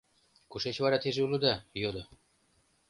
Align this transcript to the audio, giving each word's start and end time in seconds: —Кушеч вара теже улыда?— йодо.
—Кушеч 0.51 0.77
вара 0.83 0.97
теже 1.03 1.21
улыда?— 1.27 1.53
йодо. 1.81 2.03